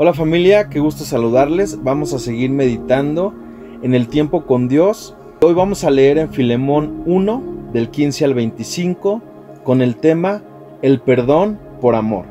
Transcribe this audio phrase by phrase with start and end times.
[0.00, 1.82] Hola familia, qué gusto saludarles.
[1.82, 3.34] Vamos a seguir meditando
[3.82, 5.16] en el tiempo con Dios.
[5.42, 9.20] Hoy vamos a leer en Filemón 1, del 15 al 25,
[9.64, 10.44] con el tema
[10.82, 12.26] El perdón por amor.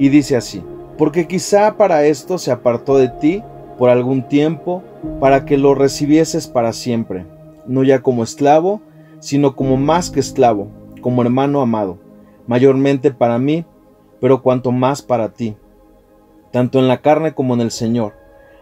[0.00, 0.64] Y dice así,
[0.98, 3.44] porque quizá para esto se apartó de ti
[3.78, 4.82] por algún tiempo,
[5.20, 7.37] para que lo recibieses para siempre
[7.68, 8.80] no ya como esclavo,
[9.20, 10.68] sino como más que esclavo,
[11.00, 11.98] como hermano amado,
[12.46, 13.64] mayormente para mí,
[14.20, 15.56] pero cuanto más para ti,
[16.50, 18.14] tanto en la carne como en el Señor.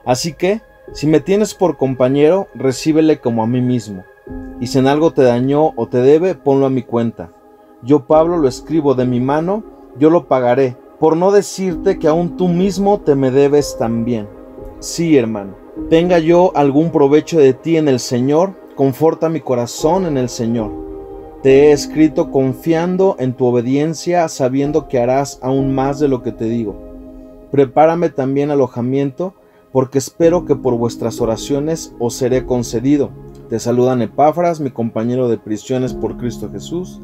[0.05, 0.61] Así que,
[0.93, 4.05] si me tienes por compañero, recíbele como a mí mismo,
[4.61, 7.33] y si en algo te dañó o te debe, ponlo a mi cuenta.
[7.83, 9.65] Yo, Pablo, lo escribo de mi mano,
[9.99, 14.29] yo lo pagaré, por no decirte que aún tú mismo te me debes también.
[14.79, 15.55] Sí, hermano,
[15.91, 20.71] tenga yo algún provecho de ti en el Señor, Conforta mi corazón en el Señor.
[21.43, 26.31] Te he escrito confiando en tu obediencia, sabiendo que harás aún más de lo que
[26.31, 26.77] te digo.
[27.51, 29.33] Prepárame también alojamiento,
[29.73, 33.09] porque espero que por vuestras oraciones os seré concedido.
[33.49, 37.01] Te saludan Epáfras, mi compañero de prisiones por Cristo Jesús,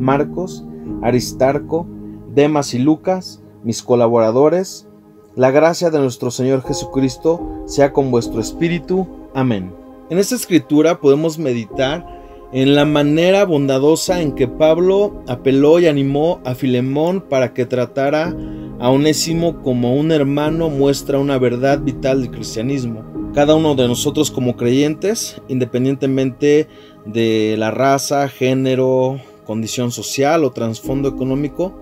[0.00, 0.64] Marcos,
[1.02, 1.86] Aristarco,
[2.34, 4.88] Demas y Lucas, mis colaboradores.
[5.36, 9.06] La gracia de nuestro Señor Jesucristo sea con vuestro espíritu.
[9.34, 9.81] Amén.
[10.12, 12.06] En esta escritura podemos meditar
[12.52, 18.36] en la manera bondadosa en que Pablo apeló y animó a Filemón para que tratara
[18.78, 23.02] a Onésimo como un hermano muestra una verdad vital del cristianismo.
[23.32, 26.68] Cada uno de nosotros como creyentes, independientemente
[27.06, 31.72] de la raza, género, condición social o trasfondo económico,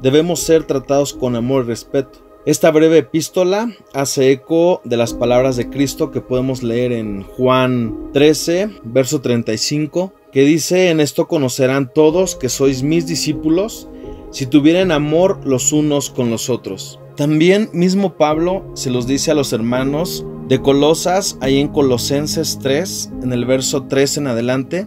[0.00, 2.25] debemos ser tratados con amor y respeto.
[2.46, 8.12] Esta breve epístola hace eco de las palabras de Cristo que podemos leer en Juan
[8.12, 13.88] 13, verso 35, que dice, en esto conocerán todos que sois mis discípulos,
[14.30, 17.00] si tuvieren amor los unos con los otros.
[17.16, 23.10] También mismo Pablo se los dice a los hermanos de Colosas, ahí en Colosenses 3,
[23.24, 24.86] en el verso 3 en adelante,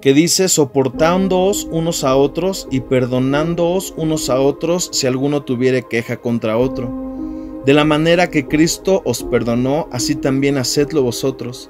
[0.00, 6.16] que dice, soportándoos unos a otros y perdonándoos unos a otros si alguno tuviere queja
[6.18, 7.08] contra otro.
[7.66, 11.68] De la manera que Cristo os perdonó, así también hacedlo vosotros.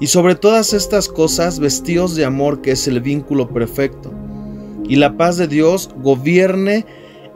[0.00, 4.12] Y sobre todas estas cosas, vestíos de amor, que es el vínculo perfecto.
[4.88, 6.86] Y la paz de Dios gobierne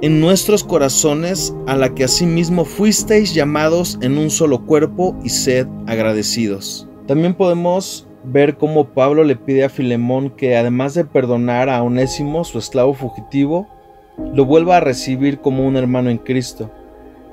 [0.03, 5.67] en nuestros corazones, a la que asimismo fuisteis llamados en un solo cuerpo, y sed
[5.87, 6.87] agradecidos.
[7.07, 12.45] También podemos ver cómo Pablo le pide a Filemón que además de perdonar a Onésimo,
[12.45, 13.69] su esclavo fugitivo,
[14.35, 16.71] lo vuelva a recibir como un hermano en Cristo.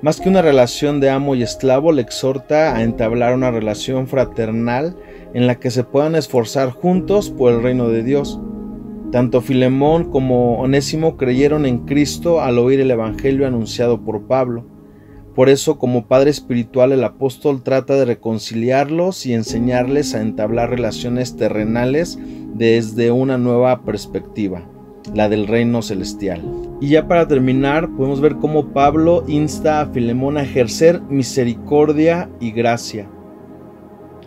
[0.01, 4.95] Más que una relación de amo y esclavo, le exhorta a entablar una relación fraternal
[5.33, 8.39] en la que se puedan esforzar juntos por el reino de Dios.
[9.11, 14.65] Tanto Filemón como Onésimo creyeron en Cristo al oír el Evangelio anunciado por Pablo.
[15.37, 21.35] Por eso, como Padre Espiritual, el apóstol trata de reconciliarlos y enseñarles a entablar relaciones
[21.35, 22.17] terrenales
[22.55, 24.67] desde una nueva perspectiva,
[25.13, 26.41] la del reino celestial.
[26.81, 32.49] Y ya para terminar, podemos ver cómo Pablo insta a Filemón a ejercer misericordia y
[32.49, 33.07] gracia.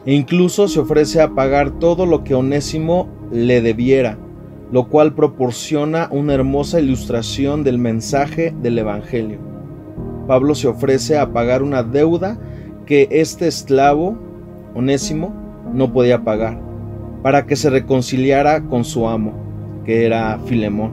[0.07, 4.17] E incluso se ofrece a pagar todo lo que Onésimo le debiera,
[4.71, 9.50] lo cual proporciona una hermosa ilustración del mensaje del Evangelio.
[10.31, 12.39] Pablo se ofrece a pagar una deuda
[12.87, 14.17] que este esclavo,
[14.77, 15.35] Onésimo,
[15.75, 16.57] no podía pagar,
[17.21, 19.33] para que se reconciliara con su amo,
[19.85, 20.93] que era Filemón.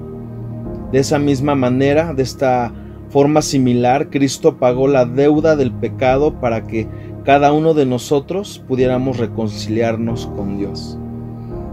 [0.91, 2.73] De esa misma manera, de esta
[3.09, 6.87] forma similar, Cristo pagó la deuda del pecado para que
[7.23, 10.97] cada uno de nosotros pudiéramos reconciliarnos con Dios.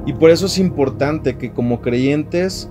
[0.05, 2.69] Y por eso es importante que como creyentes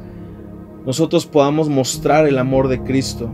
[0.85, 3.31] nosotros podamos mostrar el amor de Cristo,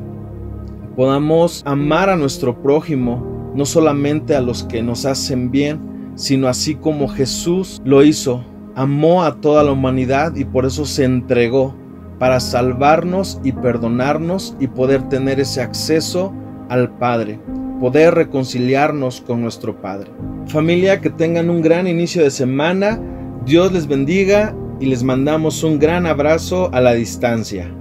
[0.96, 6.76] podamos amar a nuestro prójimo, no solamente a los que nos hacen bien, sino así
[6.76, 8.44] como Jesús lo hizo,
[8.76, 11.76] amó a toda la humanidad y por eso se entregó
[12.20, 16.34] para salvarnos y perdonarnos y poder tener ese acceso
[16.70, 17.40] al Padre,
[17.80, 20.12] poder reconciliarnos con nuestro Padre.
[20.48, 23.00] Familia, que tengan un gran inicio de semana,
[23.46, 27.74] Dios les bendiga y les mandamos un gran abrazo a la distancia.